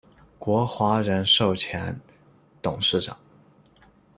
[0.39, 1.95] 国华人寿前
[2.59, 3.15] 董事长。